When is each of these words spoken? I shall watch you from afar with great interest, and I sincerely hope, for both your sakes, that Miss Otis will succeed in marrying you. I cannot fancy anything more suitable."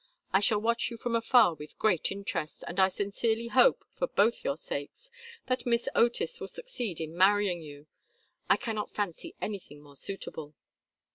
I 0.33 0.39
shall 0.39 0.59
watch 0.59 0.89
you 0.89 0.97
from 0.97 1.15
afar 1.15 1.53
with 1.53 1.77
great 1.77 2.11
interest, 2.11 2.63
and 2.67 2.79
I 2.79 2.87
sincerely 2.87 3.49
hope, 3.49 3.85
for 3.91 4.07
both 4.07 4.43
your 4.43 4.57
sakes, 4.57 5.11
that 5.45 5.67
Miss 5.67 5.87
Otis 5.93 6.39
will 6.39 6.47
succeed 6.47 6.99
in 6.99 7.15
marrying 7.15 7.61
you. 7.61 7.85
I 8.49 8.57
cannot 8.57 8.89
fancy 8.95 9.35
anything 9.43 9.79
more 9.79 9.95
suitable." 9.95 10.55